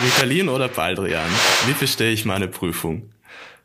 [0.00, 1.28] Ritalin oder Baldrian?
[1.66, 3.10] Wie verstehe ich meine Prüfung?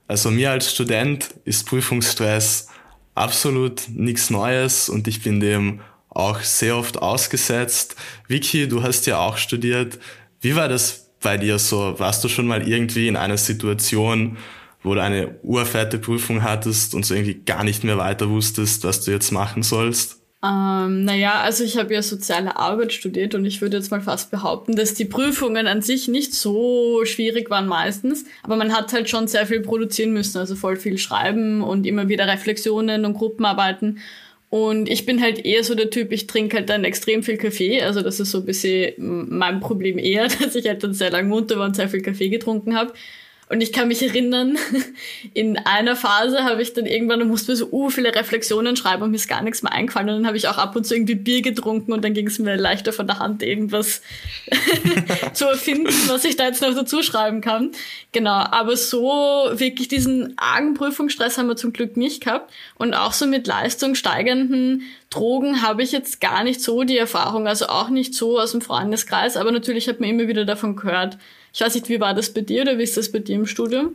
[0.08, 2.70] Also mir als Student ist Prüfungsstress
[3.14, 7.96] absolut nichts Neues und ich bin dem auch sehr oft ausgesetzt.
[8.28, 10.00] Vicky, du hast ja auch studiert.
[10.42, 12.00] Wie war das bei dir so?
[12.00, 14.38] Warst du schon mal irgendwie in einer Situation,
[14.82, 19.06] wo du eine urfette Prüfung hattest und so irgendwie gar nicht mehr weiter wusstest, was
[19.06, 20.23] du jetzt machen sollst?
[20.44, 24.30] Ähm, naja, also ich habe ja soziale Arbeit studiert und ich würde jetzt mal fast
[24.30, 29.10] behaupten, dass die Prüfungen an sich nicht so schwierig waren meistens, aber man hat halt
[29.10, 34.00] schon sehr viel produzieren müssen, also voll viel schreiben und immer wieder Reflexionen und Gruppenarbeiten.
[34.50, 37.82] Und ich bin halt eher so der Typ, ich trinke halt dann extrem viel Kaffee.
[37.82, 38.94] Also das ist so ein bisschen
[39.30, 42.30] mein Problem eher, dass ich halt dann sehr lang munter war und sehr viel Kaffee
[42.30, 42.94] getrunken habe.
[43.50, 44.58] Und ich kann mich erinnern,
[45.34, 49.04] in einer Phase habe ich dann irgendwann, da musste mir so uh, viele Reflexionen schreiben
[49.04, 50.10] und mir ist gar nichts mehr eingefallen.
[50.10, 52.40] Und dann habe ich auch ab und zu irgendwie Bier getrunken und dann ging es
[52.40, 54.02] mir leichter von der Hand, irgendwas
[55.34, 57.72] zu erfinden, was ich da jetzt noch dazu schreiben kann.
[58.12, 62.52] Genau, aber so wirklich diesen argen Prüfungsstress haben wir zum Glück nicht gehabt.
[62.76, 67.68] Und auch so mit leistungssteigenden Drogen habe ich jetzt gar nicht so die Erfahrung, also
[67.68, 71.18] auch nicht so aus dem Freundeskreis, aber natürlich hat man immer wieder davon gehört.
[71.54, 73.46] Ich weiß nicht, wie war das bei dir oder wie ist das bei dir im
[73.46, 73.94] Studium?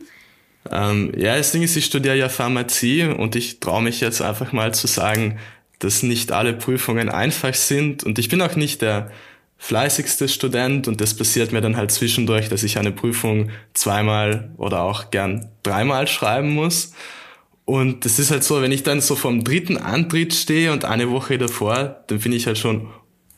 [0.71, 4.51] Ähm, ja, das Ding ist, ich studiere ja Pharmazie und ich traue mich jetzt einfach
[4.53, 5.39] mal zu sagen,
[5.79, 9.11] dass nicht alle Prüfungen einfach sind und ich bin auch nicht der
[9.57, 14.81] fleißigste Student und das passiert mir dann halt zwischendurch, dass ich eine Prüfung zweimal oder
[14.83, 16.93] auch gern dreimal schreiben muss.
[17.65, 21.11] Und das ist halt so, wenn ich dann so vom dritten Antritt stehe und eine
[21.11, 22.89] Woche davor, dann bin ich halt schon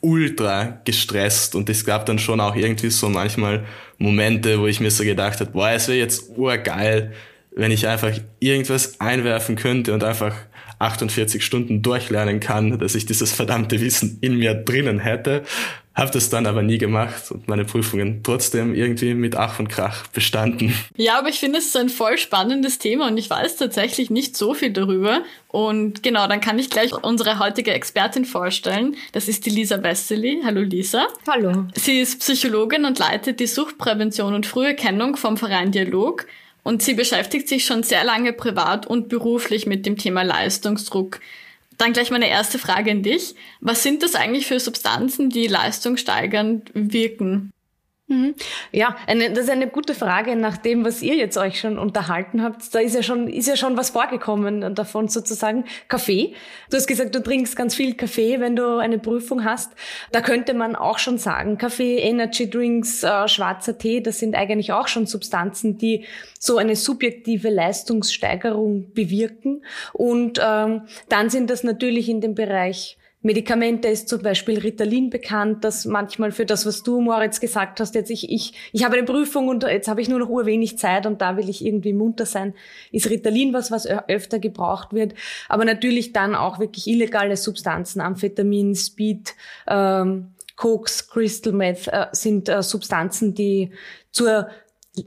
[0.02, 3.64] ultra gestresst und es gab dann schon auch irgendwie so manchmal
[3.98, 7.12] Momente, wo ich mir so gedacht habe, boah, es wäre jetzt urgeil,
[7.54, 8.10] wenn ich einfach
[8.40, 10.34] irgendwas einwerfen könnte und einfach
[10.80, 15.42] 48 Stunden durchlernen kann, dass ich dieses verdammte Wissen in mir drinnen hätte.
[15.94, 20.06] Habe das dann aber nie gemacht und meine Prüfungen trotzdem irgendwie mit Ach und Krach
[20.08, 20.74] bestanden.
[20.96, 24.36] Ja, aber ich finde es ist ein voll spannendes Thema und ich weiß tatsächlich nicht
[24.36, 25.20] so viel darüber.
[25.48, 28.96] Und genau, dann kann ich gleich unsere heutige Expertin vorstellen.
[29.12, 30.40] Das ist die Lisa Wessely.
[30.44, 31.08] Hallo Lisa.
[31.28, 31.66] Hallo.
[31.74, 36.26] Sie ist Psychologin und leitet die Suchtprävention und Früherkennung vom Verein Dialog.
[36.62, 41.20] Und sie beschäftigt sich schon sehr lange privat und beruflich mit dem Thema Leistungsdruck.
[41.78, 43.34] Dann gleich meine erste Frage an dich.
[43.60, 47.50] Was sind das eigentlich für Substanzen, die leistungssteigernd wirken?
[48.12, 48.34] Mhm.
[48.72, 52.42] Ja, eine, das ist eine gute Frage nach dem, was ihr jetzt euch schon unterhalten
[52.42, 52.74] habt.
[52.74, 55.64] Da ist ja schon, ist ja schon was vorgekommen davon sozusagen.
[55.88, 56.34] Kaffee.
[56.70, 59.72] Du hast gesagt, du trinkst ganz viel Kaffee, wenn du eine Prüfung hast.
[60.10, 64.72] Da könnte man auch schon sagen, Kaffee, Energy Drinks, äh, schwarzer Tee, das sind eigentlich
[64.72, 66.04] auch schon Substanzen, die
[66.38, 69.64] so eine subjektive Leistungssteigerung bewirken.
[69.94, 75.64] Und ähm, dann sind das natürlich in dem Bereich Medikamente ist zum Beispiel Ritalin bekannt,
[75.64, 79.04] dass manchmal für das, was du, Moritz, gesagt hast, jetzt ich, ich, ich habe eine
[79.04, 82.26] Prüfung und jetzt habe ich nur noch urwenig Zeit und da will ich irgendwie munter
[82.26, 82.54] sein,
[82.90, 85.14] ist Ritalin was, was öfter gebraucht wird.
[85.48, 89.34] Aber natürlich dann auch wirklich illegale Substanzen, Amphetamin, Speed,
[89.68, 93.70] ähm, Koks, Crystal Meth äh, sind äh, Substanzen, die
[94.10, 94.48] zur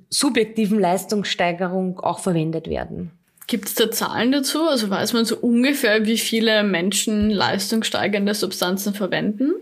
[0.09, 3.11] subjektiven Leistungssteigerung auch verwendet werden.
[3.47, 4.63] Gibt es da Zahlen dazu?
[4.63, 9.53] Also weiß man so ungefähr, wie viele Menschen leistungssteigernde Substanzen verwenden?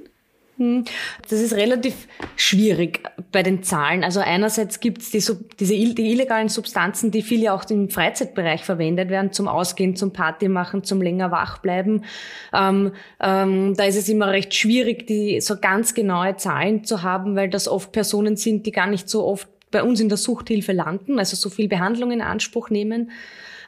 [0.58, 0.86] Hm,
[1.30, 3.02] das ist relativ schwierig
[3.32, 4.04] bei den Zahlen.
[4.04, 5.24] Also einerseits gibt es die,
[5.60, 10.14] diese die illegalen Substanzen, die viel ja auch im Freizeitbereich verwendet werden, zum Ausgehen, zum
[10.14, 12.06] Party machen, zum länger wachbleiben.
[12.54, 17.36] Ähm, ähm, da ist es immer recht schwierig, die so ganz genaue Zahlen zu haben,
[17.36, 20.72] weil das oft Personen sind, die gar nicht so oft bei uns in der Suchthilfe
[20.72, 23.10] landen, also so viel Behandlung in Anspruch nehmen.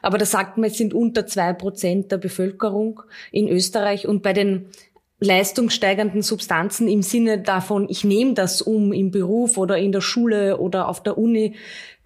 [0.06, 4.06] Aber da sagt man, es sind unter zwei Prozent der Bevölkerung in Österreich.
[4.06, 4.66] Und bei den
[5.18, 10.58] leistungssteigernden Substanzen im Sinne davon, ich nehme das um im Beruf oder in der Schule
[10.58, 11.56] oder auf der Uni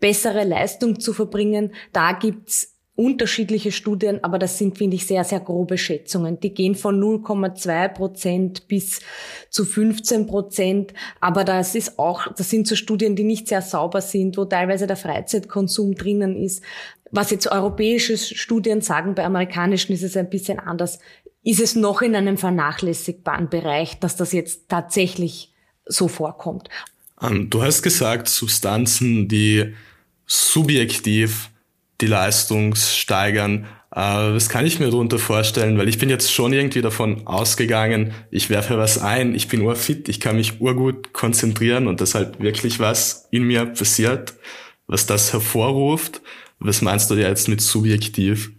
[0.00, 2.69] bessere Leistung zu verbringen, da gibt's
[3.00, 6.38] unterschiedliche Studien, aber das sind, finde ich, sehr, sehr grobe Schätzungen.
[6.38, 9.00] Die gehen von 0,2 Prozent bis
[9.48, 10.92] zu 15 Prozent.
[11.18, 14.86] Aber das ist auch, das sind so Studien, die nicht sehr sauber sind, wo teilweise
[14.86, 16.62] der Freizeitkonsum drinnen ist.
[17.10, 20.98] Was jetzt europäische Studien sagen, bei amerikanischen ist es ein bisschen anders.
[21.42, 25.54] ist es noch in einem vernachlässigbaren Bereich, dass das jetzt tatsächlich
[25.86, 26.68] so vorkommt.
[27.22, 29.74] Ähm, du hast gesagt, Substanzen, die
[30.26, 31.50] subjektiv
[32.00, 33.66] die Leistung steigern.
[33.92, 35.78] Äh, was kann ich mir darunter vorstellen?
[35.78, 40.08] Weil ich bin jetzt schon irgendwie davon ausgegangen, ich werfe was ein, ich bin urfit,
[40.08, 44.34] ich kann mich urgut konzentrieren und dass halt wirklich was in mir passiert,
[44.86, 46.22] was das hervorruft.
[46.58, 48.52] Was meinst du jetzt mit subjektiv?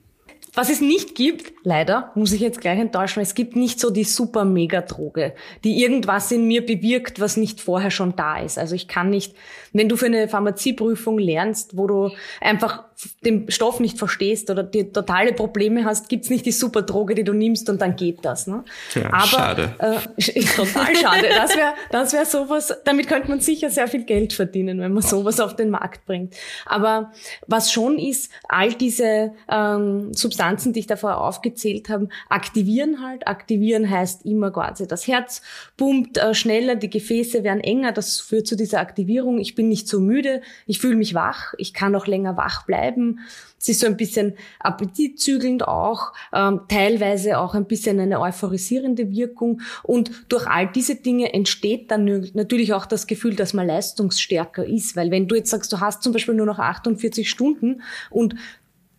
[0.53, 4.03] Was es nicht gibt, leider, muss ich jetzt gleich enttäuschen, es gibt nicht so die
[4.03, 8.57] super Mega-Droge, die irgendwas in mir bewirkt, was nicht vorher schon da ist.
[8.57, 9.35] Also ich kann nicht,
[9.73, 12.83] wenn du für eine Pharmazieprüfung lernst, wo du einfach
[13.25, 17.23] den Stoff nicht verstehst oder dir totale Probleme hast, gibt's nicht die super Droge, die
[17.23, 18.47] du nimmst und dann geht das.
[18.47, 18.63] Ne?
[18.93, 19.75] Ja, Aber, schade.
[19.79, 21.27] Äh, total schade.
[21.29, 25.03] Das wäre das wär sowas, damit könnte man sicher sehr viel Geld verdienen, wenn man
[25.03, 26.35] sowas auf den Markt bringt.
[26.65, 27.11] Aber
[27.47, 31.21] was schon ist, all diese ähm, Substanzen, die ich davor
[31.51, 33.27] aufgezählt habe, aktivieren halt.
[33.27, 35.41] Aktivieren heißt immer quasi, das Herz
[35.77, 39.39] pumpt äh, schneller, die Gefäße werden enger, das führt zu dieser Aktivierung.
[39.39, 42.81] Ich bin nicht so müde, ich fühle mich wach, ich kann auch länger wach bleiben
[42.81, 43.19] bleiben.
[43.59, 49.61] Es ist so ein bisschen appetitzügelnd auch, ähm, teilweise auch ein bisschen eine euphorisierende Wirkung.
[49.83, 54.95] Und durch all diese Dinge entsteht dann natürlich auch das Gefühl, dass man leistungsstärker ist.
[54.95, 58.35] Weil wenn du jetzt sagst, du hast zum Beispiel nur noch 48 Stunden und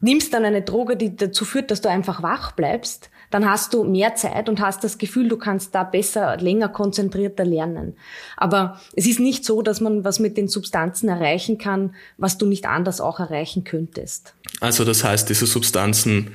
[0.03, 3.85] nimmst dann eine Droge, die dazu führt, dass du einfach wach bleibst, dann hast du
[3.85, 7.97] mehr Zeit und hast das Gefühl, du kannst da besser, länger konzentrierter lernen.
[8.37, 12.45] Aber es ist nicht so, dass man was mit den Substanzen erreichen kann, was du
[12.45, 14.35] nicht anders auch erreichen könntest.
[14.61, 16.33] Also das heißt, diese Substanzen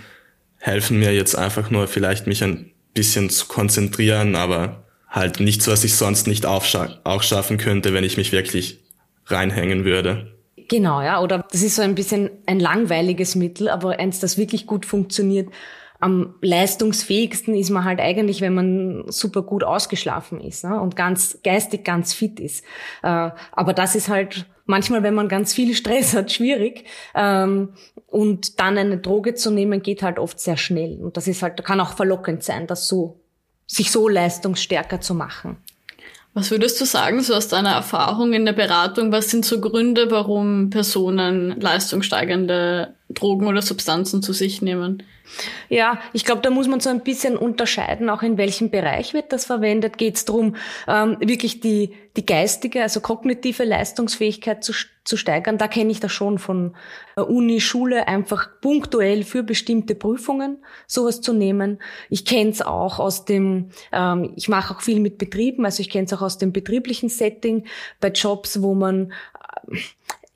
[0.57, 5.83] helfen mir jetzt einfach nur vielleicht mich ein bisschen zu konzentrieren, aber halt nichts, was
[5.83, 8.83] ich sonst nicht auch schaffen könnte, wenn ich mich wirklich
[9.27, 10.36] reinhängen würde.
[10.67, 11.21] Genau, ja.
[11.21, 15.49] Oder das ist so ein bisschen ein langweiliges Mittel, aber eins, das wirklich gut funktioniert
[15.99, 20.79] am leistungsfähigsten ist man halt eigentlich, wenn man super gut ausgeschlafen ist ne?
[20.79, 22.63] und ganz geistig ganz fit ist.
[23.01, 26.85] Äh, aber das ist halt manchmal, wenn man ganz viel Stress hat, schwierig.
[27.15, 27.69] Ähm,
[28.05, 31.01] und dann eine Droge zu nehmen, geht halt oft sehr schnell.
[31.01, 33.19] Und das ist halt, kann auch verlockend sein, das so,
[33.65, 35.57] sich so leistungsstärker zu machen.
[36.37, 40.11] Was würdest du sagen, so aus deiner Erfahrung in der Beratung, was sind so Gründe,
[40.11, 45.03] warum Personen leistungssteigernde Drogen oder Substanzen zu sich nehmen?
[45.69, 49.33] Ja, ich glaube, da muss man so ein bisschen unterscheiden, auch in welchem Bereich wird
[49.33, 49.97] das verwendet.
[49.97, 50.55] Geht es darum,
[50.87, 54.73] ähm, wirklich die, die geistige, also kognitive Leistungsfähigkeit zu,
[55.03, 55.57] zu steigern?
[55.57, 56.75] Da kenne ich das schon von
[57.15, 61.79] Uni, Schule, einfach punktuell für bestimmte Prüfungen sowas zu nehmen.
[62.09, 65.89] Ich kenne es auch aus dem, ähm, ich mache auch viel mit Betrieben, also ich
[65.89, 67.65] kenne es auch aus dem betrieblichen Setting,
[67.99, 69.11] bei Jobs, wo man
[69.71, 69.77] äh,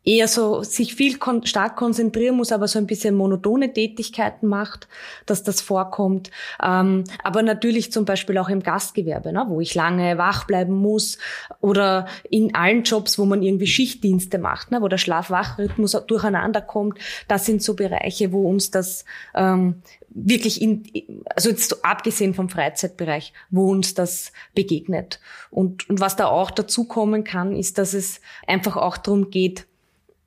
[0.03, 4.87] eher so sich viel kon stark konzentrieren muss, aber so ein bisschen monotone Tätigkeiten macht,
[5.25, 6.31] dass das vorkommt.
[6.63, 11.17] Ähm, aber natürlich zum Beispiel auch im Gastgewerbe, ne, wo ich lange wach bleiben muss
[11.59, 16.97] oder in allen Jobs, wo man irgendwie Schichtdienste macht, ne, wo der Schlaf-Wach-Rhythmus durcheinander kommt.
[17.27, 19.05] Das sind so Bereiche, wo uns das
[19.35, 20.83] ähm, wirklich in,
[21.35, 25.19] also jetzt abgesehen vom Freizeitbereich, wo uns das begegnet.
[25.51, 29.67] Und, und was da auch dazu kommen kann, ist, dass es einfach auch darum geht,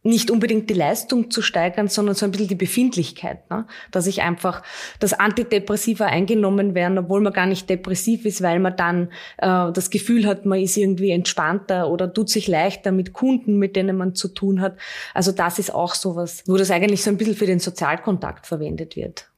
[0.05, 3.51] nicht unbedingt die Leistung zu steigern, sondern so ein bisschen die Befindlichkeit.
[3.51, 3.67] Ne?
[3.91, 4.63] Dass ich einfach,
[5.01, 9.09] dass Antidepressiva eingenommen werden, obwohl man gar nicht depressiv ist, weil man dann
[9.39, 13.77] äh, das Gefühl hat, man ist irgendwie entspannter oder tut sich leichter mit Kunden, mit
[13.77, 14.77] denen man zu tun hat.
[15.15, 18.97] Also das ist auch sowas, wo das eigentlich so ein bisschen für den Sozialkontakt verwendet
[18.97, 19.31] wird.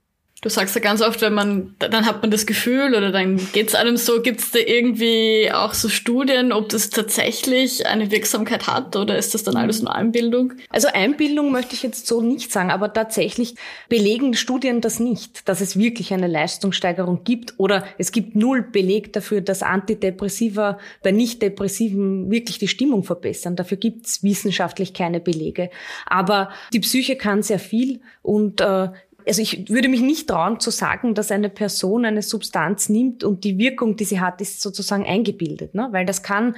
[0.42, 3.74] Du sagst ja ganz oft, wenn man, dann hat man das Gefühl oder dann geht's
[3.74, 9.16] einem so, gibt's da irgendwie auch so Studien, ob das tatsächlich eine Wirksamkeit hat oder
[9.16, 10.52] ist das dann alles nur Einbildung?
[10.68, 13.54] Also Einbildung möchte ich jetzt so nicht sagen, aber tatsächlich
[13.88, 19.14] belegen Studien das nicht, dass es wirklich eine Leistungssteigerung gibt oder es gibt null Beleg
[19.14, 23.56] dafür, dass Antidepressiva bei Nicht-Depressiven wirklich die Stimmung verbessern.
[23.56, 25.70] Dafür gibt's wissenschaftlich keine Belege.
[26.04, 28.88] Aber die Psyche kann sehr viel und äh,
[29.26, 33.45] also ich würde mich nicht trauen zu sagen, dass eine Person eine Substanz nimmt und
[33.45, 35.88] die Wirkung, die sie hat, ist sozusagen eingebildet, ne?
[35.90, 36.56] weil das kann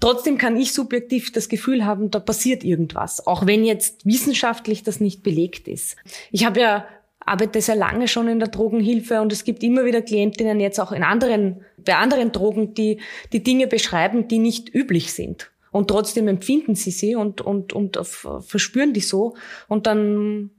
[0.00, 4.98] Trotzdem kann ich subjektiv das Gefühl haben, da passiert irgendwas, auch wenn jetzt wissenschaftlich das
[4.98, 5.94] nicht belegt ist.
[6.32, 6.86] Ich habe ja
[7.24, 10.90] arbeite sehr lange schon in der Drogenhilfe und es gibt immer wieder Klientinnen jetzt auch
[10.90, 12.98] in anderen, bei anderen Drogen, die
[13.32, 15.52] die Dinge beschreiben, die nicht üblich sind.
[15.70, 19.36] Und trotzdem empfinden sie sie und, und, und verspüren die so.
[19.68, 20.50] Und dann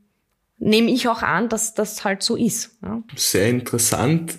[0.63, 2.77] nehme ich auch an, dass das halt so ist.
[2.81, 3.03] Ja.
[3.15, 4.37] Sehr interessant.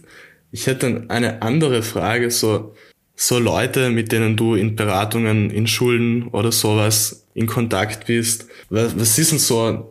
[0.51, 2.75] Ich hätte eine andere Frage, so,
[3.15, 8.49] so Leute, mit denen du in Beratungen, in Schulen oder sowas in Kontakt bist.
[8.71, 9.91] Was, was ist denn so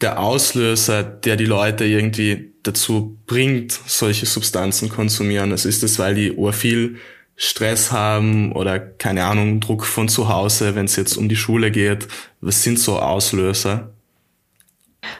[0.00, 5.52] der Auslöser, der die Leute irgendwie dazu bringt, solche Substanzen konsumieren?
[5.52, 6.96] Also ist es, weil die viel
[7.36, 11.70] Stress haben oder keine Ahnung, Druck von zu Hause, wenn es jetzt um die Schule
[11.70, 12.08] geht?
[12.40, 13.91] Was sind so Auslöser?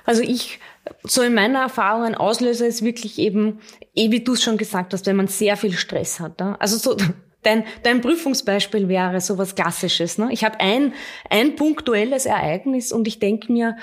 [0.04, 0.60] Also ich,
[1.04, 3.60] so in meiner Erfahrung, ein Auslöser ist wirklich eben,
[3.94, 6.40] eh wie du es schon gesagt hast, wenn man sehr viel Stress hat.
[6.40, 6.60] Ne?
[6.60, 6.96] Also so
[7.44, 10.16] Dein, dein Prüfungsbeispiel wäre sowas Klassisches.
[10.16, 10.28] Ne?
[10.30, 10.94] Ich habe ein,
[11.28, 13.76] ein punktuelles Ereignis und ich denke mir,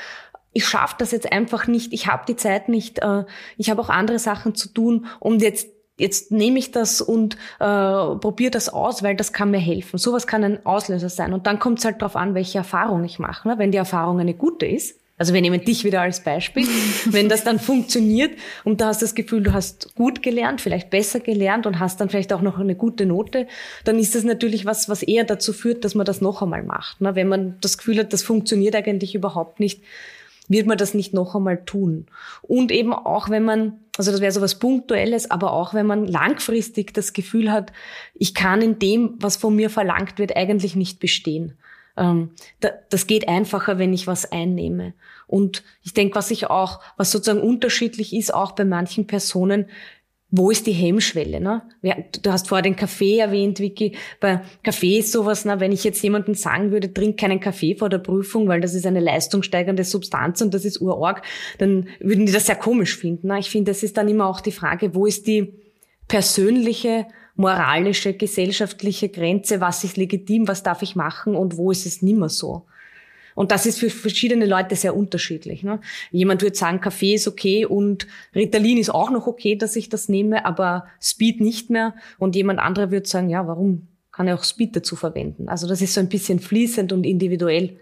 [0.53, 3.25] ich schaffe das jetzt einfach nicht, ich habe die Zeit nicht, äh,
[3.57, 8.15] ich habe auch andere Sachen zu tun und jetzt jetzt nehme ich das und äh,
[8.15, 9.97] probiere das aus, weil das kann mir helfen.
[9.97, 11.33] Sowas kann ein Auslöser sein.
[11.33, 13.45] Und dann kommt es halt darauf an, welche Erfahrung ich mache.
[13.45, 13.57] Ne?
[13.57, 16.65] Wenn die Erfahrung eine gute ist, also wir nehmen dich wieder als Beispiel.
[17.05, 18.31] Wenn das dann funktioniert
[18.63, 22.09] und du hast das Gefühl, du hast gut gelernt, vielleicht besser gelernt und hast dann
[22.09, 23.45] vielleicht auch noch eine gute Note,
[23.83, 27.01] dann ist das natürlich was, was eher dazu führt, dass man das noch einmal macht.
[27.01, 27.15] Ne?
[27.15, 29.83] Wenn man das Gefühl hat, das funktioniert eigentlich überhaupt nicht,
[30.47, 32.07] wird man das nicht noch einmal tun.
[32.41, 36.05] Und eben auch, wenn man, also das wäre so was Punktuelles, aber auch wenn man
[36.05, 37.73] langfristig das Gefühl hat,
[38.15, 41.57] ich kann in dem, was von mir verlangt wird, eigentlich nicht bestehen.
[41.99, 42.31] Ähm,
[42.89, 44.93] das geht einfacher, wenn ich was einnehme.
[45.27, 49.65] Und ich denke, was ich auch, was sozusagen unterschiedlich ist, auch bei manchen Personen,
[50.31, 51.41] wo ist die Hemmschwelle?
[51.41, 51.63] Ne?
[52.21, 53.95] Du hast vorher den Kaffee erwähnt, Vicky.
[54.19, 57.89] Bei Kaffee ist sowas, ne, wenn ich jetzt jemandem sagen würde, trink keinen Kaffee vor
[57.89, 61.23] der Prüfung, weil das ist eine leistungssteigernde Substanz und das ist urorg,
[61.57, 63.27] dann würden die das sehr komisch finden.
[63.27, 63.39] Ne?
[63.39, 65.53] Ich finde, das ist dann immer auch die Frage, wo ist die
[66.07, 67.07] persönliche
[67.39, 72.27] moralische, gesellschaftliche Grenze, was ist legitim, was darf ich machen und wo ist es nimmer
[72.27, 72.65] so.
[73.33, 75.63] Und das ist für verschiedene Leute sehr unterschiedlich.
[75.63, 75.79] Ne?
[76.11, 80.09] Jemand würde sagen, Kaffee ist okay und Ritalin ist auch noch okay, dass ich das
[80.09, 81.95] nehme, aber Speed nicht mehr.
[82.17, 85.47] Und jemand anderer würde sagen, ja, warum kann er auch Speed dazu verwenden?
[85.47, 87.77] Also das ist so ein bisschen fließend und individuell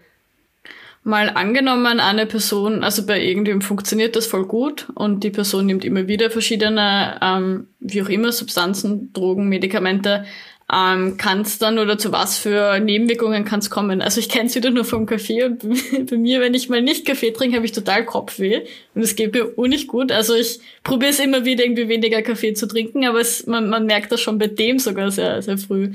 [1.08, 5.86] mal angenommen, eine Person, also bei irgendwem funktioniert das voll gut und die Person nimmt
[5.86, 10.26] immer wieder verschiedene, ähm, wie auch immer, Substanzen, Drogen, Medikamente,
[10.72, 14.02] ähm, kann es dann oder zu was für Nebenwirkungen kann es kommen?
[14.02, 15.60] Also ich kenne es wieder nur vom Kaffee und
[16.10, 19.34] bei mir, wenn ich mal nicht Kaffee trinke, habe ich total Kopfweh und es geht
[19.34, 20.12] mir nicht gut.
[20.12, 23.86] Also ich probiere es immer wieder irgendwie weniger Kaffee zu trinken, aber es, man, man
[23.86, 25.94] merkt das schon bei dem sogar sehr, sehr früh.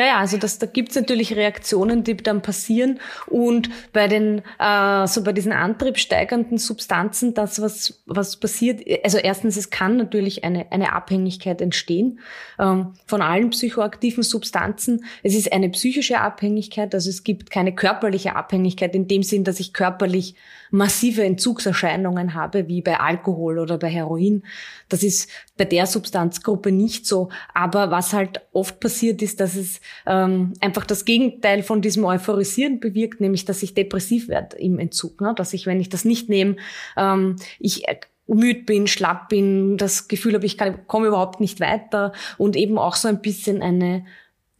[0.00, 3.00] Ja, ja, also das, da gibt's natürlich Reaktionen, die dann passieren.
[3.26, 9.58] Und bei den, äh, so bei diesen antriebssteigernden Substanzen, das, was, was passiert, also erstens,
[9.58, 12.20] es kann natürlich eine, eine Abhängigkeit entstehen
[12.58, 15.04] ähm, von allen psychoaktiven Substanzen.
[15.22, 19.60] Es ist eine psychische Abhängigkeit, also es gibt keine körperliche Abhängigkeit in dem Sinn, dass
[19.60, 20.34] ich körperlich
[20.70, 24.44] massive Entzugserscheinungen habe, wie bei Alkohol oder bei Heroin.
[24.88, 25.28] Das ist
[25.58, 27.28] bei der Substanzgruppe nicht so.
[27.52, 32.80] Aber was halt oft passiert ist, dass es ähm, einfach das Gegenteil von diesem Euphorisieren
[32.80, 35.20] bewirkt, nämlich dass ich depressiv werde im Entzug.
[35.20, 35.34] Ne?
[35.36, 36.56] Dass ich, wenn ich das nicht nehme,
[36.96, 37.84] ähm, ich
[38.26, 40.56] müde bin, schlapp bin, das Gefühl habe, ich
[40.86, 44.04] komme überhaupt nicht weiter und eben auch so ein bisschen eine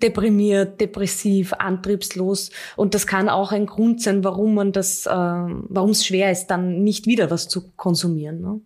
[0.03, 2.51] deprimiert, depressiv, antriebslos.
[2.77, 6.47] Und das kann auch ein Grund sein, warum man das, äh, warum es schwer ist,
[6.47, 8.41] dann nicht wieder was zu konsumieren.
[8.41, 8.61] Ne?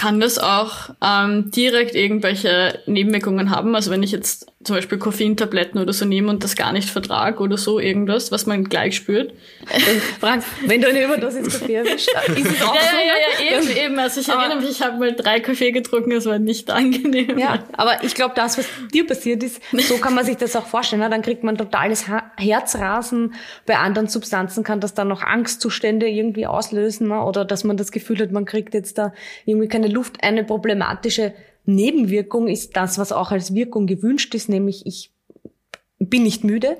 [0.00, 3.74] Kann das auch ähm, direkt irgendwelche Nebenwirkungen haben?
[3.74, 7.42] Also wenn ich jetzt zum Beispiel Koffeintabletten oder so nehme und das gar nicht vertrage
[7.42, 9.32] oder so irgendwas, was man gleich spürt.
[10.20, 12.96] Frank, wenn du eine Überdosis Kaffee erwischt, ist es auch ja, so.
[12.96, 13.98] Ja, ja, ja, eben, eben.
[13.98, 17.38] Also ich erinnere mich, ich habe mal drei Kaffee getrunken, das war nicht angenehm.
[17.38, 20.66] Ja, aber ich glaube, das, was dir passiert ist, so kann man sich das auch
[20.66, 21.00] vorstellen.
[21.00, 21.08] Ne?
[21.08, 23.34] Dann kriegt man totales Herzrasen.
[23.64, 27.22] Bei anderen Substanzen kann das dann noch Angstzustände irgendwie auslösen ne?
[27.22, 29.14] oder dass man das Gefühl hat, man kriegt jetzt da
[29.46, 30.22] irgendwie keine Luft.
[30.22, 35.12] Eine problematische Nebenwirkung ist das, was auch als Wirkung gewünscht ist, nämlich ich
[35.98, 36.78] bin nicht müde.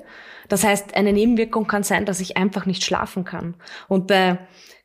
[0.49, 3.55] Das heißt, eine Nebenwirkung kann sein, dass ich einfach nicht schlafen kann.
[3.87, 4.39] Und bei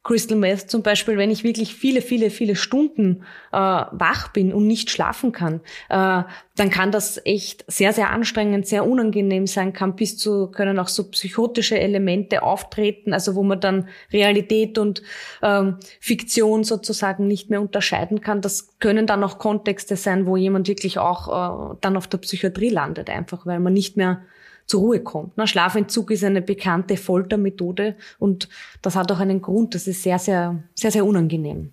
[0.07, 4.65] Crystal Meth zum Beispiel, wenn ich wirklich viele, viele, viele Stunden äh, wach bin und
[4.65, 6.23] nicht schlafen kann, äh,
[6.55, 10.87] dann kann das echt sehr, sehr anstrengend, sehr unangenehm sein, kann bis zu, können auch
[10.87, 15.03] so psychotische Elemente auftreten, also wo man dann Realität und
[15.43, 18.41] ähm, Fiktion sozusagen nicht mehr unterscheiden kann.
[18.41, 22.71] Das können dann auch Kontexte sein, wo jemand wirklich auch äh, dann auf der Psychiatrie
[22.71, 24.23] landet, einfach weil man nicht mehr
[24.67, 25.33] zur Ruhe kommt.
[25.37, 28.49] Na, Schlafentzug ist eine bekannte Foltermethode und
[28.83, 29.75] das hat auch einen Grund.
[29.75, 31.73] Das ist sehr, sehr, sehr, sehr unangenehm.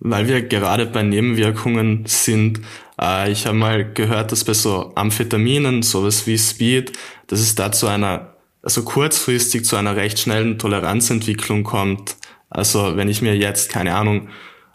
[0.00, 2.60] Weil wir gerade bei Nebenwirkungen sind,
[3.00, 6.92] äh, ich habe mal gehört, dass bei so Amphetaminen, sowas wie Speed,
[7.28, 12.16] dass es da zu einer, also kurzfristig zu einer recht schnellen Toleranzentwicklung kommt.
[12.50, 14.28] Also wenn ich mir jetzt, keine Ahnung,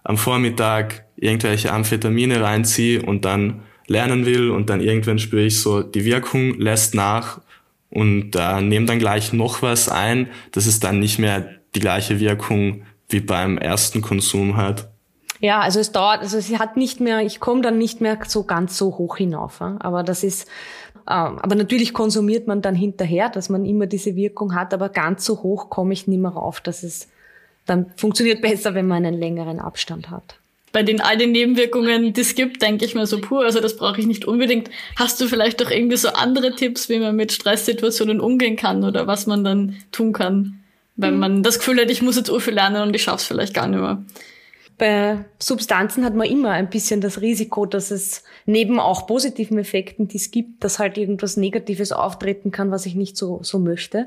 [0.06, 5.82] am Vormittag irgendwelche Amphetamine reinziehe und dann lernen will und dann irgendwann spüre ich so,
[5.82, 7.41] die Wirkung lässt nach
[7.89, 12.20] und äh, nehme dann gleich noch was ein, dass es dann nicht mehr die gleiche
[12.20, 14.89] Wirkung wie beim ersten Konsum hat.
[15.39, 18.44] Ja, also es dauert, also sie hat nicht mehr, ich komme dann nicht mehr so
[18.44, 19.62] ganz so hoch hinauf.
[19.62, 20.48] Aber das ist,
[21.08, 25.24] ähm, aber natürlich konsumiert man dann hinterher, dass man immer diese Wirkung hat, aber ganz
[25.24, 26.60] so hoch komme ich nicht mehr rauf.
[26.60, 27.08] Das ist,
[27.65, 30.39] dann funktioniert besser, wenn man einen längeren Abstand hat
[30.77, 33.77] bei den all den Nebenwirkungen, die es gibt, denke ich mir so pur, also das
[33.77, 34.69] brauche ich nicht unbedingt.
[34.96, 39.07] Hast du vielleicht doch irgendwie so andere Tipps, wie man mit Stresssituationen umgehen kann oder
[39.07, 40.60] was man dann tun kann,
[40.96, 41.19] wenn mhm.
[41.19, 43.79] man das Gefühl hat, ich muss jetzt viel lernen und ich schaff's vielleicht gar nicht
[43.79, 44.05] mehr?
[44.77, 50.07] Bei Substanzen hat man immer ein bisschen das Risiko, dass es neben auch positiven Effekten,
[50.07, 54.05] die es gibt, dass halt irgendwas Negatives auftreten kann, was ich nicht so, so möchte.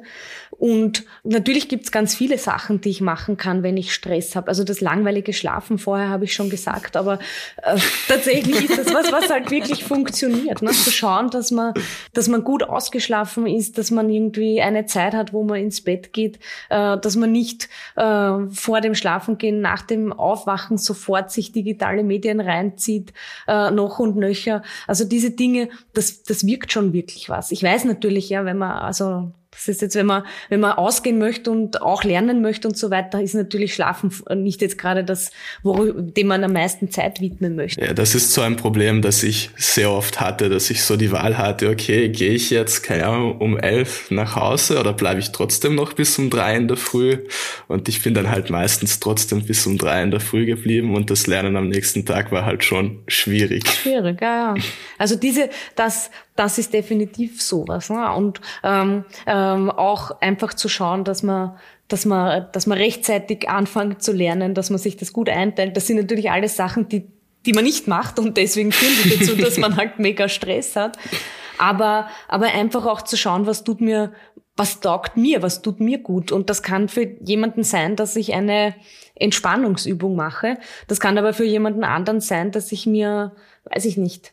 [0.61, 4.49] Und natürlich gibt es ganz viele Sachen, die ich machen kann, wenn ich Stress habe.
[4.49, 7.19] Also das langweilige Schlafen vorher habe ich schon gesagt, aber
[7.63, 10.61] äh, tatsächlich ist das was, was halt wirklich funktioniert.
[10.61, 10.73] Ne?
[10.73, 11.73] Zu schauen, dass man,
[12.13, 16.13] dass man gut ausgeschlafen ist, dass man irgendwie eine Zeit hat, wo man ins Bett
[16.13, 16.39] geht,
[16.69, 22.39] äh, dass man nicht äh, vor dem Schlafengehen, nach dem Aufwachen sofort sich digitale Medien
[22.39, 23.15] reinzieht,
[23.49, 24.63] äh, noch und nöcher.
[24.87, 27.51] Also diese Dinge, das, das wirkt schon wirklich was.
[27.51, 31.19] Ich weiß natürlich, ja, wenn man, also das ist jetzt, wenn man, wenn man ausgehen
[31.19, 35.33] möchte und auch lernen möchte und so weiter, ist natürlich Schlafen nicht jetzt gerade das,
[35.65, 37.85] dem man am meisten Zeit widmen möchte.
[37.85, 41.11] Ja, das ist so ein Problem, das ich sehr oft hatte, dass ich so die
[41.11, 45.33] Wahl hatte, okay, gehe ich jetzt, keine Ahnung, um elf nach Hause oder bleibe ich
[45.33, 47.19] trotzdem noch bis um drei in der Früh?
[47.67, 51.11] Und ich bin dann halt meistens trotzdem bis um drei in der Früh geblieben und
[51.11, 53.67] das Lernen am nächsten Tag war halt schon schwierig.
[53.69, 54.63] Schwierig, ja, ja.
[54.97, 57.91] Also diese, das, das ist definitiv sowas.
[57.91, 58.13] Ne?
[58.15, 64.01] Und ähm, ähm, auch einfach zu schauen, dass man dass man, dass man rechtzeitig anfängt
[64.01, 65.77] zu lernen, dass man sich das gut einteilt.
[65.77, 67.11] Das sind natürlich alles Sachen, die,
[67.45, 70.97] die man nicht macht und deswegen führen die dazu, dass man halt mega Stress hat.
[71.59, 74.13] Aber, aber einfach auch zu schauen, was tut mir,
[74.57, 76.31] was taugt mir, was tut mir gut.
[76.31, 78.77] Und das kann für jemanden sein, dass ich eine
[79.17, 80.59] Entspannungsübung mache.
[80.87, 83.33] Das kann aber für jemanden anderen sein, dass ich mir,
[83.65, 84.33] weiß ich nicht,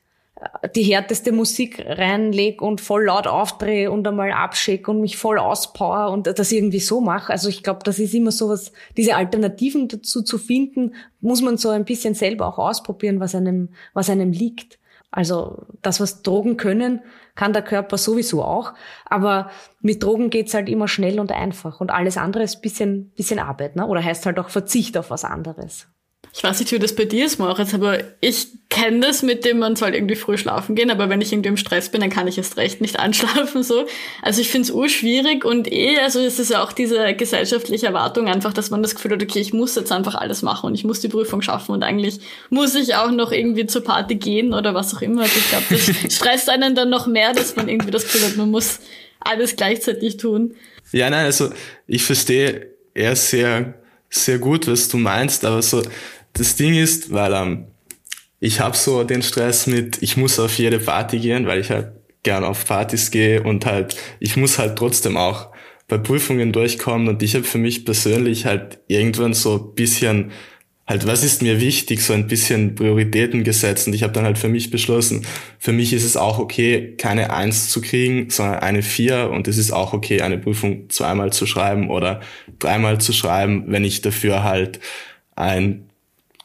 [0.75, 6.11] die härteste Musik reinleg und voll laut aufdrehe und einmal abschicke und mich voll auspower
[6.11, 7.31] und das irgendwie so mache.
[7.31, 11.57] Also ich glaube, das ist immer so was, diese Alternativen dazu zu finden, muss man
[11.57, 14.79] so ein bisschen selber auch ausprobieren, was einem, was einem liegt.
[15.09, 17.01] Also das, was Drogen können,
[17.35, 18.73] kann der Körper sowieso auch.
[19.05, 21.79] Aber mit Drogen geht's halt immer schnell und einfach.
[21.79, 23.87] Und alles andere ist bisschen, bisschen Arbeit, ne?
[23.87, 25.87] Oder heißt halt auch Verzicht auf was anderes.
[26.37, 29.57] Ich weiß nicht, wie das bei dir ist, Moritz, aber ich kenne das mit dem,
[29.57, 32.27] man soll irgendwie früh schlafen gehen, aber wenn ich irgendwie im Stress bin, dann kann
[32.27, 33.87] ich erst recht nicht anschlafen, so.
[34.21, 38.27] Also ich finde es urschwierig und eh, also es ist ja auch diese gesellschaftliche Erwartung
[38.27, 40.83] einfach, dass man das Gefühl hat, okay, ich muss jetzt einfach alles machen und ich
[40.83, 42.19] muss die Prüfung schaffen und eigentlich
[42.51, 45.23] muss ich auch noch irgendwie zur Party gehen oder was auch immer.
[45.23, 48.37] Also ich glaube, das stresst einen dann noch mehr, dass man irgendwie das Gefühl hat,
[48.37, 48.79] man muss
[49.21, 50.53] alles gleichzeitig tun.
[50.91, 51.49] Ja, nein, also
[51.87, 53.73] ich verstehe eher sehr,
[54.11, 55.81] sehr gut, was du meinst, aber so,
[56.33, 57.67] das Ding ist, weil ähm,
[58.39, 61.91] ich habe so den Stress mit, ich muss auf jede Party gehen, weil ich halt
[62.23, 65.49] gern auf Partys gehe und halt, ich muss halt trotzdem auch
[65.87, 70.31] bei Prüfungen durchkommen und ich habe für mich persönlich halt irgendwann so bisschen
[70.85, 74.37] halt, was ist mir wichtig, so ein bisschen Prioritäten gesetzt und ich habe dann halt
[74.37, 75.25] für mich beschlossen,
[75.59, 79.57] für mich ist es auch okay, keine Eins zu kriegen, sondern eine Vier und es
[79.57, 82.21] ist auch okay, eine Prüfung zweimal zu schreiben oder
[82.59, 84.79] dreimal zu schreiben, wenn ich dafür halt
[85.35, 85.86] ein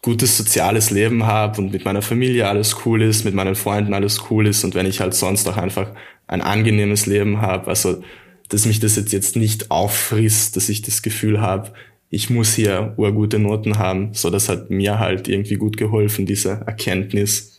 [0.02, 4.24] gutes soziales Leben habe und mit meiner Familie alles cool ist, mit meinen Freunden alles
[4.30, 5.92] cool ist und wenn ich halt sonst auch einfach
[6.26, 8.02] ein angenehmes Leben habe, also
[8.48, 11.72] dass mich das jetzt, jetzt nicht auffrisst, dass ich das Gefühl habe,
[12.10, 14.12] ich muss hier urgute Noten haben.
[14.12, 17.51] So, das hat mir halt irgendwie gut geholfen, diese Erkenntnis.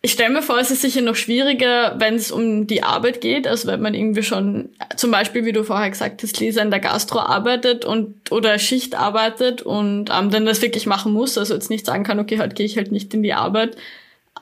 [0.00, 3.48] Ich stelle mir vor, es ist sicher noch schwieriger, wenn es um die Arbeit geht,
[3.48, 6.78] also wenn man irgendwie schon, zum Beispiel, wie du vorher gesagt hast, Lisa in der
[6.78, 11.68] Gastro arbeitet und oder Schicht arbeitet und ähm, dann das wirklich machen muss, also jetzt
[11.68, 13.76] nicht sagen kann, okay, heute gehe ich halt nicht in die Arbeit.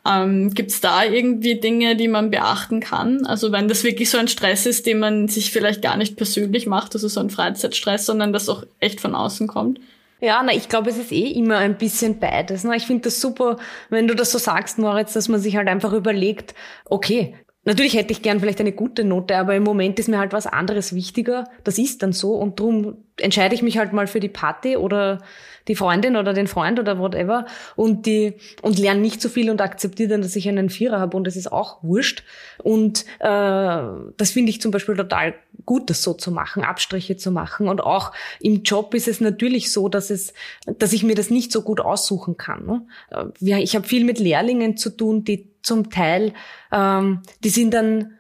[0.07, 3.25] Ähm, Gibt es da irgendwie Dinge, die man beachten kann?
[3.25, 6.67] Also wenn das wirklich so ein Stress ist, den man sich vielleicht gar nicht persönlich
[6.67, 9.81] macht, also so ein Freizeitstress, sondern das auch echt von außen kommt?
[10.21, 12.65] Ja, na, ich glaube, es ist eh immer ein bisschen beides.
[12.65, 12.75] Ne?
[12.77, 13.59] Ich finde das super,
[13.91, 16.55] wenn du das so sagst, Moritz, dass man sich halt einfach überlegt,
[16.87, 17.35] okay,
[17.67, 20.47] natürlich hätte ich gern vielleicht eine gute Note, aber im Moment ist mir halt was
[20.47, 21.45] anderes wichtiger.
[21.65, 25.21] Das ist dann so und darum entscheide ich mich halt mal für die Party oder
[25.69, 29.61] die Freundin oder den Freund oder whatever und die und lerne nicht so viel und
[29.61, 32.23] akzeptiere dann, dass ich einen Vierer habe und das ist auch wurscht.
[32.63, 37.31] Und äh, das finde ich zum Beispiel total gut, das so zu machen, Abstriche zu
[37.33, 37.69] machen.
[37.69, 40.33] Und auch im Job ist es natürlich so, dass es,
[40.79, 42.67] dass ich mir das nicht so gut aussuchen kann.
[42.67, 42.87] Ne?
[43.11, 46.33] Äh, ich habe viel mit Lehrlingen zu tun, die zum Teil,
[46.73, 48.13] ähm, die sind dann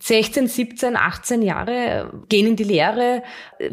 [0.00, 3.22] 16, 17, 18 Jahre, gehen in die Lehre,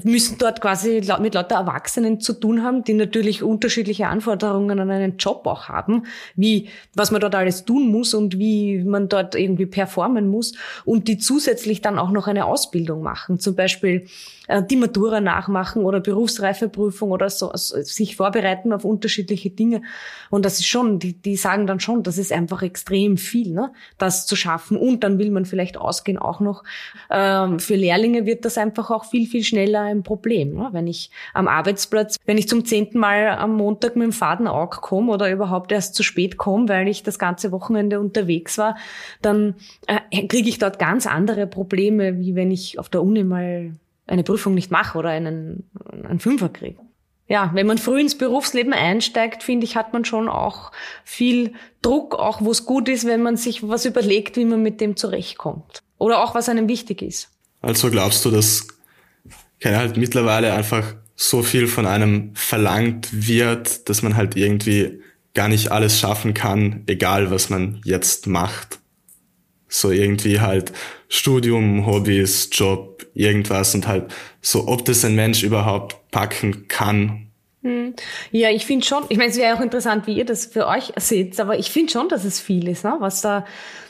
[0.03, 5.17] müssen dort quasi mit lauter Erwachsenen zu tun haben, die natürlich unterschiedliche Anforderungen an einen
[5.17, 6.05] Job auch haben,
[6.35, 10.53] wie, was man dort alles tun muss und wie man dort irgendwie performen muss
[10.85, 14.07] und die zusätzlich dann auch noch eine Ausbildung machen, zum Beispiel
[14.69, 19.81] die Matura nachmachen oder Berufsreifeprüfung oder so, also sich vorbereiten auf unterschiedliche Dinge.
[20.29, 23.71] Und das ist schon, die, die sagen dann schon, das ist einfach extrem viel, ne,
[23.97, 24.77] das zu schaffen.
[24.77, 26.63] Und dann will man vielleicht ausgehen auch noch.
[27.11, 30.55] Ähm, für Lehrlinge wird das einfach auch viel, viel schneller ein Problem.
[30.55, 30.69] Ne?
[30.71, 35.11] Wenn ich am Arbeitsplatz, wenn ich zum zehnten Mal am Montag mit dem Fadenaug komme
[35.11, 38.77] oder überhaupt erst zu spät komme, weil ich das ganze Wochenende unterwegs war,
[39.21, 39.55] dann
[39.87, 43.73] äh, kriege ich dort ganz andere Probleme, wie wenn ich auf der Uni mal
[44.09, 45.69] eine Prüfung nicht mache oder einen,
[46.03, 46.79] einen Fünfer kriege.
[47.27, 50.71] Ja, wenn man früh ins Berufsleben einsteigt, finde ich, hat man schon auch
[51.03, 54.81] viel Druck, auch wo es gut ist, wenn man sich was überlegt, wie man mit
[54.81, 55.83] dem zurechtkommt.
[55.99, 57.29] Oder auch was einem wichtig ist.
[57.61, 58.67] Also glaubst du, dass
[59.59, 65.01] keine halt mittlerweile einfach so viel von einem verlangt wird, dass man halt irgendwie
[65.35, 68.78] gar nicht alles schaffen kann, egal was man jetzt macht.
[69.69, 70.73] So irgendwie halt
[71.07, 77.29] Studium, Hobbys, Job, irgendwas und halt so, ob das ein Mensch überhaupt packen kann.
[77.61, 77.93] Hm.
[78.31, 80.93] Ja, ich finde schon, ich meine, es wäre auch interessant, wie ihr das für euch
[80.95, 82.95] seht, aber ich finde schon, dass es viel ist, ne?
[82.99, 83.45] was da,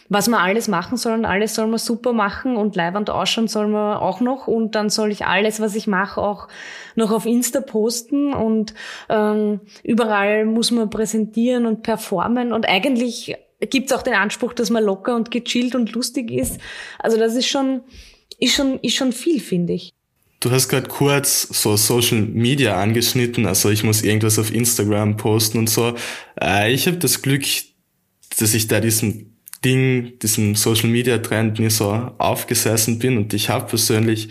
[0.09, 3.67] was man alles machen soll und alles soll man super machen und leibend ausschauen soll
[3.67, 6.47] man auch noch und dann soll ich alles, was ich mache, auch
[6.95, 8.73] noch auf Insta posten und
[9.07, 14.69] ähm, überall muss man präsentieren und performen und eigentlich gibt es auch den Anspruch, dass
[14.69, 16.59] man locker und gechillt und lustig ist.
[16.97, 17.81] Also das ist schon,
[18.39, 19.93] ist schon, ist schon viel, finde ich.
[20.39, 25.57] Du hast gerade kurz so Social Media angeschnitten, also ich muss irgendwas auf Instagram posten
[25.57, 25.95] und so.
[26.39, 27.43] Äh, ich habe das Glück,
[28.37, 29.33] dass ich da diesem
[29.65, 34.29] Ding, diesem Social Media Trend nie so aufgesessen bin und ich habe persönlich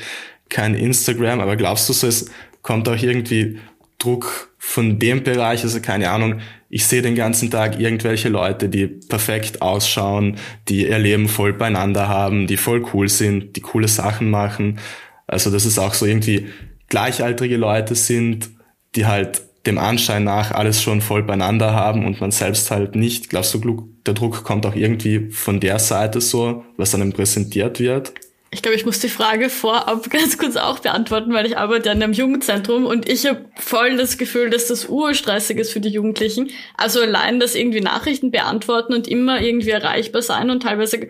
[0.49, 2.31] kein Instagram, aber glaubst du so, es
[2.63, 3.59] kommt auch irgendwie
[3.99, 8.87] Druck von dem Bereich, also keine Ahnung, ich sehe den ganzen Tag irgendwelche Leute, die
[8.87, 10.37] perfekt ausschauen,
[10.69, 14.81] die ihr Leben voll beieinander haben, die voll cool sind, die coole Sachen machen.
[15.27, 16.49] Also dass es auch so irgendwie
[16.89, 18.51] gleichaltrige Leute sind,
[18.95, 23.31] die halt dem Anschein nach alles schon voll beieinander haben und man selbst halt nicht.
[23.31, 28.15] Glaubst du, der Druck kommt auch irgendwie von der Seite so, was einem präsentiert wird?
[28.51, 32.03] Ich glaube, ich muss die Frage vorab ganz kurz auch beantworten, weil ich arbeite an
[32.03, 36.51] einem Jugendzentrum und ich habe voll das Gefühl, dass das urstressig ist für die Jugendlichen.
[36.77, 41.09] Also allein das irgendwie Nachrichten beantworten und immer irgendwie erreichbar sein und teilweise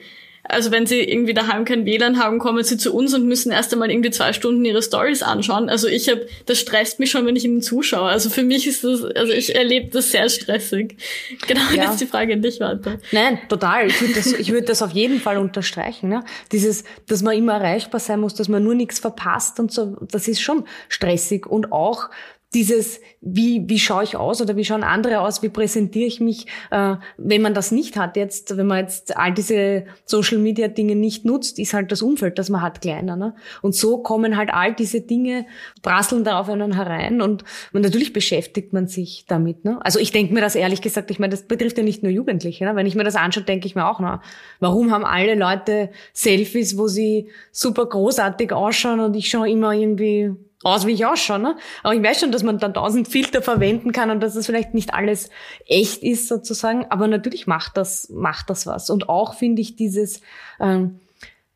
[0.48, 3.72] also wenn sie irgendwie daheim kein WLAN haben, kommen sie zu uns und müssen erst
[3.72, 5.68] einmal irgendwie zwei Stunden ihre Stories anschauen.
[5.68, 8.08] Also ich habe, das stresst mich schon, wenn ich ihnen zuschaue.
[8.08, 10.96] Also für mich ist das, also ich erlebe das sehr stressig.
[11.46, 11.84] Genau, ja.
[11.84, 12.98] jetzt die Frage an dich, Warte.
[13.12, 13.86] Nein, total.
[13.86, 16.08] Ich würde das, ich würde das auf jeden Fall unterstreichen.
[16.08, 16.24] Ne?
[16.52, 20.28] Dieses, dass man immer erreichbar sein muss, dass man nur nichts verpasst und so, das
[20.28, 22.10] ist schon stressig und auch
[22.54, 26.46] dieses, wie, wie schaue ich aus oder wie schauen andere aus, wie präsentiere ich mich,
[26.70, 30.96] äh, wenn man das nicht hat jetzt, wenn man jetzt all diese Social Media Dinge
[30.96, 33.16] nicht nutzt, ist halt das Umfeld, das man hat, kleiner.
[33.16, 33.34] Ne?
[33.60, 35.44] Und so kommen halt all diese Dinge,
[35.82, 39.66] prasseln da auf einen herein und man, natürlich beschäftigt man sich damit.
[39.66, 39.78] Ne?
[39.82, 42.64] Also ich denke mir das ehrlich gesagt, ich meine, das betrifft ja nicht nur Jugendliche.
[42.64, 42.74] Ne?
[42.76, 44.22] Wenn ich mir das anschaue, denke ich mir auch, na,
[44.58, 50.34] warum haben alle Leute Selfies, wo sie super großartig ausschauen und ich schaue immer irgendwie
[50.62, 51.38] aus, wie ich ausschaue.
[51.38, 51.56] Ne?
[51.82, 54.74] Aber ich weiß schon, dass man dann tausend Filter verwenden kann und dass es vielleicht
[54.74, 55.30] nicht alles
[55.66, 56.86] echt ist sozusagen.
[56.90, 58.90] Aber natürlich macht das, macht das was.
[58.90, 60.20] Und auch finde ich dieses,
[60.60, 61.00] ähm,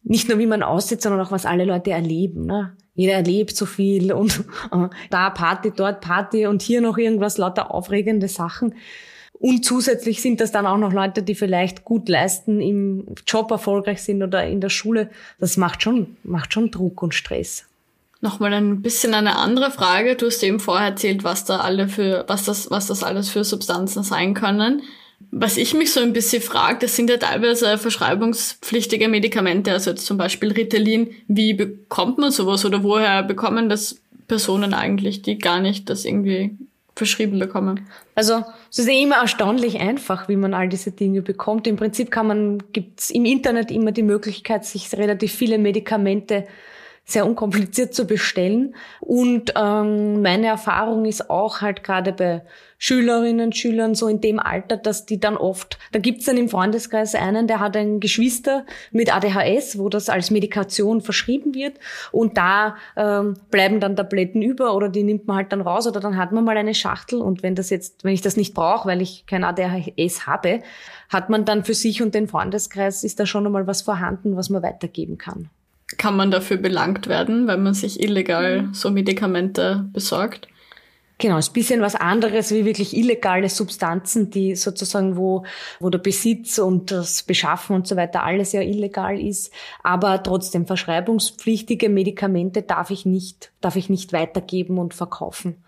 [0.05, 2.47] nicht nur wie man aussieht, sondern auch was alle Leute erleben.
[2.47, 2.77] Ne?
[2.95, 7.73] Jeder erlebt so viel und äh, da Party, dort Party und hier noch irgendwas, lauter
[7.73, 8.75] aufregende Sachen.
[9.33, 14.01] Und zusätzlich sind das dann auch noch Leute, die vielleicht gut leisten, im Job erfolgreich
[14.01, 15.11] sind oder in der Schule.
[15.41, 17.67] Das macht schon, macht schon Druck und Stress.
[18.23, 20.15] Nochmal ein bisschen eine andere Frage.
[20.15, 23.43] Du hast eben vorher erzählt, was da alle für, was das, was das alles für
[23.43, 24.83] Substanzen sein können.
[25.33, 30.07] Was ich mich so ein bisschen frage, das sind ja teilweise verschreibungspflichtige Medikamente, also jetzt
[30.07, 31.11] zum Beispiel Ritalin.
[31.27, 36.57] Wie bekommt man sowas oder woher bekommen das Personen eigentlich, die gar nicht das irgendwie
[36.95, 37.89] verschrieben bekommen?
[38.15, 41.67] Also es ist eh immer erstaunlich einfach, wie man all diese Dinge bekommt.
[41.67, 46.47] Im Prinzip kann man, gibt's im Internet immer die Möglichkeit, sich relativ viele Medikamente
[47.05, 48.75] sehr unkompliziert zu bestellen.
[49.01, 52.43] Und ähm, meine Erfahrung ist auch halt gerade bei
[52.79, 57.15] Schülerinnen, Schülern so in dem Alter, dass die dann oft, da gibt's dann im Freundeskreis
[57.15, 61.79] einen, der hat ein Geschwister mit ADHS, wo das als Medikation verschrieben wird
[62.11, 66.01] und da ähm, bleiben dann Tabletten über oder die nimmt man halt dann raus oder
[66.01, 68.89] dann hat man mal eine Schachtel und wenn das jetzt, wenn ich das nicht brauche,
[68.89, 70.63] weil ich kein ADHS habe,
[71.09, 74.51] hat man dann für sich und den Freundeskreis ist da schon einmal was vorhanden, was
[74.51, 75.51] man weitergeben kann.
[75.99, 80.49] Kann man dafür belangt werden, wenn man sich illegal so Medikamente besorgt?
[81.23, 85.45] Genau, ist ein bisschen was anderes wie wirklich illegale Substanzen, die sozusagen, wo,
[85.79, 89.53] wo der Besitz und das Beschaffen und so weiter alles ja illegal ist.
[89.85, 95.63] Aber trotzdem verschreibungspflichtige Medikamente darf ich nicht, darf ich nicht weitergeben und verkaufen.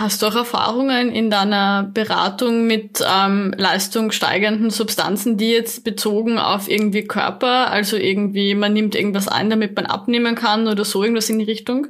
[0.00, 6.70] Hast du auch Erfahrungen in deiner Beratung mit ähm, leistungssteigernden Substanzen, die jetzt bezogen auf
[6.70, 11.30] irgendwie Körper, also irgendwie man nimmt irgendwas ein, damit man abnehmen kann oder so irgendwas
[11.30, 11.88] in die Richtung?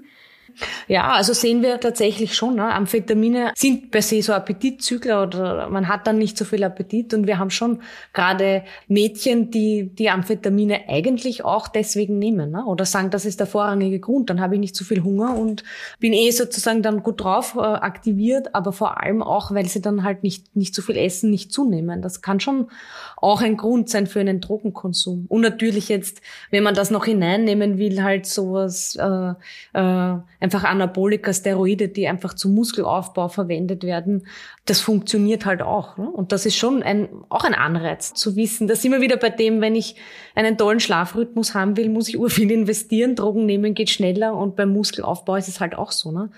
[0.86, 2.56] Ja, also sehen wir tatsächlich schon.
[2.56, 2.72] Ne?
[2.72, 7.26] Amphetamine sind per se so Appetitzügler oder man hat dann nicht so viel Appetit und
[7.26, 7.80] wir haben schon
[8.12, 12.64] gerade Mädchen, die die Amphetamine eigentlich auch deswegen nehmen ne?
[12.64, 15.64] oder sagen, das ist der vorrangige Grund, dann habe ich nicht so viel Hunger und
[15.98, 20.02] bin eh sozusagen dann gut drauf äh, aktiviert, aber vor allem auch, weil sie dann
[20.02, 22.02] halt nicht nicht so viel essen, nicht zunehmen.
[22.02, 22.68] Das kann schon
[23.16, 25.26] auch ein Grund sein für einen Drogenkonsum.
[25.28, 29.32] Und natürlich jetzt, wenn man das noch hineinnehmen will, halt sowas äh,
[29.72, 34.26] äh, einfach Anabolika, Steroide, die einfach zum Muskelaufbau verwendet werden,
[34.64, 35.98] das funktioniert halt auch.
[35.98, 36.08] Ne?
[36.08, 38.66] Und das ist schon ein, auch ein Anreiz zu wissen.
[38.66, 39.96] Da sind wir wieder bei dem, wenn ich
[40.34, 43.14] einen tollen Schlafrhythmus haben will, muss ich urviel investieren.
[43.14, 46.12] Drogen nehmen geht schneller und beim Muskelaufbau ist es halt auch so.
[46.12, 46.30] Ne?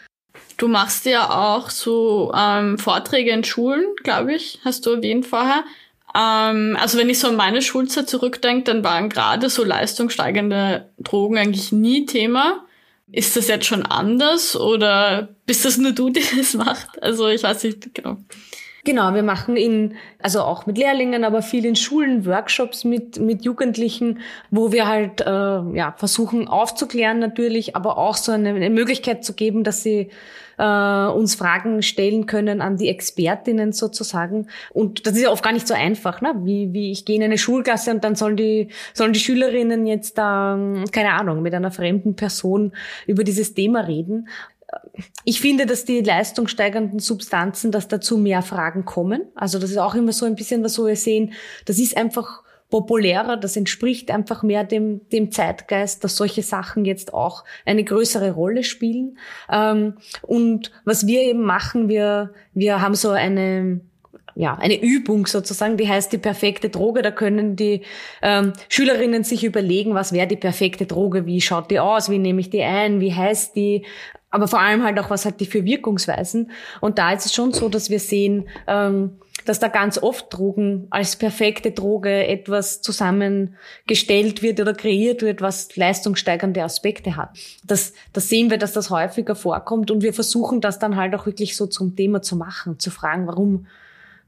[0.57, 5.62] Du machst ja auch so ähm, Vorträge in Schulen, glaube ich, hast du erwähnt vorher.
[6.16, 11.38] Ähm, also wenn ich so an meine Schulzeit zurückdenke, dann waren gerade so leistungssteigende Drogen
[11.38, 12.64] eigentlich nie Thema.
[13.12, 17.03] Ist das jetzt schon anders oder bist das nur du, die das macht?
[17.03, 18.18] Also ich weiß nicht genau.
[18.85, 23.45] Genau, wir machen in, also auch mit Lehrlingen, aber viel in Schulen, Workshops mit, mit
[23.45, 29.23] Jugendlichen, wo wir halt äh, ja, versuchen aufzuklären natürlich, aber auch so eine, eine Möglichkeit
[29.23, 30.11] zu geben, dass sie
[30.61, 34.47] äh, uns Fragen stellen können an die Expertinnen sozusagen.
[34.73, 36.35] Und das ist ja oft gar nicht so einfach, ne?
[36.45, 40.19] Wie, wie ich gehe in eine Schulklasse und dann sollen die, sollen die Schülerinnen jetzt
[40.19, 42.73] da, ähm, keine Ahnung, mit einer fremden Person
[43.07, 44.29] über dieses Thema reden
[45.25, 49.23] ich finde, dass die leistungssteigernden Substanzen, dass dazu mehr Fragen kommen.
[49.35, 51.33] Also das ist auch immer so ein bisschen was, wo wir sehen,
[51.67, 57.13] das ist einfach populärer, das entspricht einfach mehr dem, dem Zeitgeist, dass solche Sachen jetzt
[57.13, 59.19] auch eine größere Rolle spielen.
[59.51, 63.81] Ähm, und was wir eben machen, wir, wir haben so eine,
[64.37, 67.03] ja, eine Übung sozusagen, die heißt die perfekte Droge.
[67.03, 67.83] Da können die
[68.23, 72.41] ähm, Schülerinnen sich überlegen, was wäre die perfekte Droge, wie schaut die aus, wie nehme
[72.41, 73.85] ich die ein, wie heißt die,
[74.31, 76.51] aber vor allem halt auch, was hat die für Wirkungsweisen.
[76.81, 80.87] Und da ist es schon so, dass wir sehen, ähm, dass da ganz oft Drogen
[80.90, 87.31] als perfekte Droge etwas zusammengestellt wird oder kreiert wird, was leistungssteigernde Aspekte hat.
[87.64, 91.27] Das, das sehen wir, dass das häufiger vorkommt und wir versuchen das dann halt auch
[91.27, 93.66] wirklich so zum Thema zu machen, zu fragen, warum,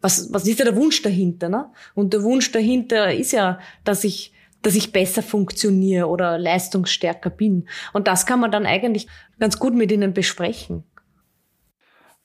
[0.01, 1.49] was, was ist ja der Wunsch dahinter?
[1.49, 1.67] Ne?
[1.95, 4.32] Und der Wunsch dahinter ist ja, dass ich
[4.63, 7.69] dass ich besser funktioniere oder leistungsstärker bin.
[7.93, 9.07] Und das kann man dann eigentlich
[9.39, 10.85] ganz gut mit ihnen besprechen.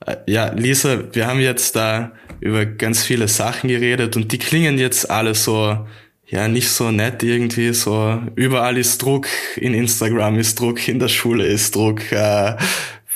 [0.06, 4.78] Äh, ja, Lisa, wir haben jetzt da über ganz viele Sachen geredet und die klingen
[4.78, 5.88] jetzt alle so,
[6.28, 11.08] ja, nicht so nett irgendwie, so überall ist Druck, in Instagram ist Druck, in der
[11.08, 12.56] Schule ist Druck, äh,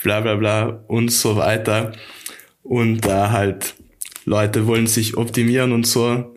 [0.02, 1.92] bla bla bla und so weiter.
[2.62, 3.74] Und da äh, halt
[4.24, 6.31] Leute wollen sich optimieren und so.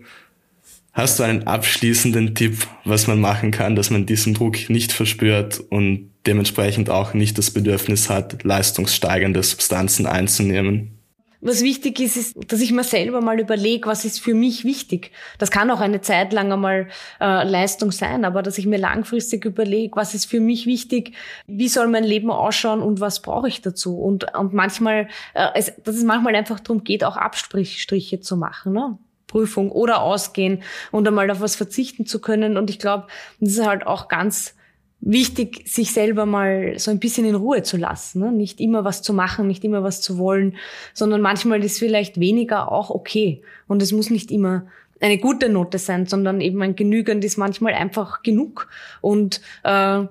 [0.96, 5.60] Hast du einen abschließenden Tipp, was man machen kann, dass man diesen Druck nicht verspürt
[5.60, 10.98] und dementsprechend auch nicht das Bedürfnis hat, leistungssteigernde Substanzen einzunehmen.
[11.42, 15.12] Was wichtig ist, ist, dass ich mir selber mal überlege, was ist für mich wichtig.
[15.38, 16.88] Das kann auch eine Zeit lang einmal
[17.20, 21.12] äh, Leistung sein, aber dass ich mir langfristig überlege, was ist für mich wichtig,
[21.46, 23.98] wie soll mein Leben ausschauen und was brauche ich dazu.
[24.00, 28.72] Und, und manchmal, äh, es, dass es manchmal einfach darum geht, auch Abstriche zu machen.
[28.72, 28.98] Ne?
[29.36, 32.56] Prüfung oder ausgehen und einmal auf was verzichten zu können.
[32.56, 33.08] Und ich glaube,
[33.42, 34.56] das ist halt auch ganz
[35.02, 38.22] wichtig, sich selber mal so ein bisschen in Ruhe zu lassen.
[38.22, 38.32] Ne?
[38.32, 40.56] Nicht immer was zu machen, nicht immer was zu wollen,
[40.94, 43.42] sondern manchmal ist vielleicht weniger auch okay.
[43.68, 44.68] Und es muss nicht immer
[45.02, 48.70] eine gute Note sein, sondern eben ein genügend ist manchmal einfach genug.
[49.02, 50.04] Und äh,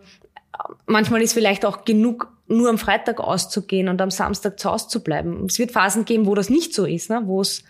[0.85, 5.03] manchmal ist vielleicht auch genug, nur am Freitag auszugehen und am Samstag zu Hause zu
[5.03, 5.47] bleiben.
[5.47, 7.23] Es wird Phasen geben, wo das nicht so ist, ne?
[7.25, 7.65] wo es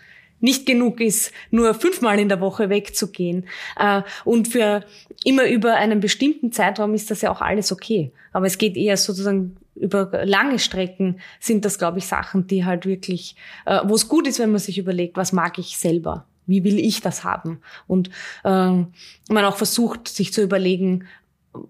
[0.45, 3.47] nicht genug ist, nur fünfmal in der Woche wegzugehen.
[3.77, 4.85] Äh, und für
[5.23, 8.11] immer über einen bestimmten Zeitraum ist das ja auch alles okay.
[8.31, 12.85] Aber es geht eher sozusagen über lange Strecken sind das, glaube ich, Sachen, die halt
[12.85, 16.25] wirklich, äh, wo es gut ist, wenn man sich überlegt, was mag ich selber?
[16.45, 17.59] Wie will ich das haben?
[17.87, 18.09] Und
[18.43, 21.05] äh, man auch versucht, sich zu überlegen,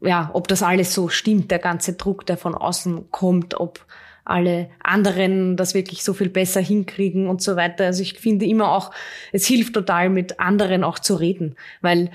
[0.01, 3.85] ja, ob das alles so stimmt, der ganze Druck, der von außen kommt, ob
[4.25, 7.85] alle anderen das wirklich so viel besser hinkriegen und so weiter.
[7.85, 8.91] Also ich finde immer auch,
[9.31, 12.09] es hilft total, mit anderen auch zu reden, weil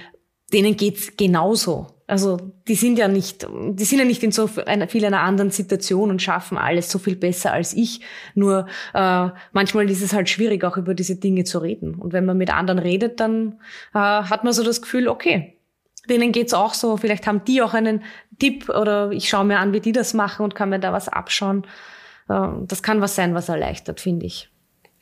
[0.52, 1.86] denen geht's genauso.
[2.10, 6.10] Also die sind ja nicht, die sind ja nicht in so viel einer anderen Situation
[6.10, 8.00] und schaffen alles so viel besser als ich.
[8.34, 11.94] Nur äh, manchmal ist es halt schwierig, auch über diese Dinge zu reden.
[11.94, 13.60] Und wenn man mit anderen redet, dann
[13.94, 15.56] äh, hat man so das Gefühl, okay,
[16.08, 16.96] denen geht's auch so.
[16.96, 18.02] Vielleicht haben die auch einen
[18.40, 21.08] Tipp oder ich schaue mir an, wie die das machen und kann mir da was
[21.08, 21.64] abschauen.
[22.30, 24.48] Äh, das kann was sein, was erleichtert, finde ich.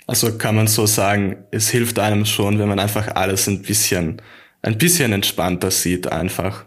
[0.07, 4.23] Also kann man so sagen, es hilft einem schon, wenn man einfach alles ein bisschen,
[4.63, 6.65] ein bisschen entspannter sieht einfach.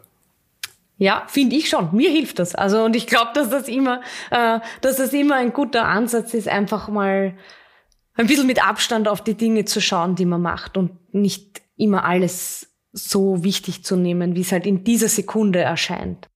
[0.98, 1.90] Ja, finde ich schon.
[1.94, 2.54] Mir hilft das.
[2.54, 6.48] Also und ich glaube, dass das immer, äh, dass das immer ein guter Ansatz ist,
[6.48, 7.36] einfach mal
[8.14, 12.06] ein bisschen mit Abstand auf die Dinge zu schauen, die man macht und nicht immer
[12.06, 16.28] alles so wichtig zu nehmen, wie es halt in dieser Sekunde erscheint.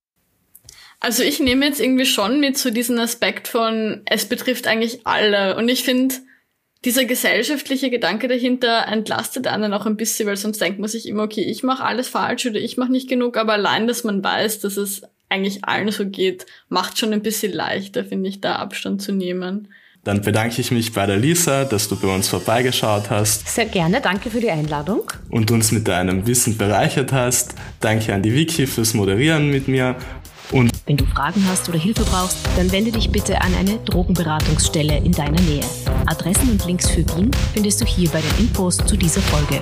[1.06, 5.06] Also ich nehme jetzt irgendwie schon mit zu so diesem Aspekt von, es betrifft eigentlich
[5.06, 5.56] alle.
[5.56, 6.16] Und ich finde,
[6.84, 11.22] dieser gesellschaftliche Gedanke dahinter entlastet einen auch ein bisschen, weil sonst denkt man sich immer,
[11.22, 14.62] okay, ich mache alles falsch oder ich mache nicht genug, aber allein, dass man weiß,
[14.62, 19.04] dass es eigentlich allen so geht, macht schon ein bisschen leichter, finde ich, da Abstand
[19.04, 19.68] zu nehmen.
[20.04, 23.48] Dann bedanke ich mich bei der Lisa, dass du bei uns vorbeigeschaut hast.
[23.48, 25.04] Sehr gerne, danke für die Einladung.
[25.30, 27.54] Und uns mit deinem Wissen bereichert hast.
[27.80, 29.96] Danke an die Wiki fürs Moderieren mit mir
[30.52, 34.98] und wenn du Fragen hast oder Hilfe brauchst, dann wende dich bitte an eine Drogenberatungsstelle
[34.98, 35.64] in deiner Nähe.
[36.06, 39.62] Adressen und Links für Wien findest du hier bei den Infos zu dieser Folge.